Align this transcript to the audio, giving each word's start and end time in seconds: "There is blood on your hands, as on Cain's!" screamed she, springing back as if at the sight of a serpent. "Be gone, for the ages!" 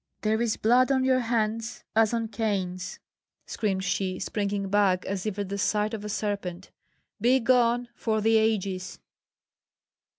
"There 0.21 0.41
is 0.41 0.57
blood 0.57 0.91
on 0.91 1.03
your 1.03 1.19
hands, 1.19 1.83
as 1.95 2.11
on 2.11 2.29
Cain's!" 2.29 2.97
screamed 3.45 3.83
she, 3.83 4.17
springing 4.17 4.67
back 4.67 5.05
as 5.05 5.27
if 5.27 5.37
at 5.37 5.49
the 5.49 5.59
sight 5.59 5.93
of 5.93 6.03
a 6.03 6.09
serpent. 6.09 6.71
"Be 7.21 7.39
gone, 7.39 7.87
for 7.93 8.19
the 8.19 8.37
ages!" 8.39 8.97